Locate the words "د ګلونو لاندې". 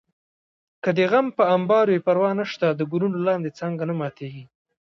2.71-3.55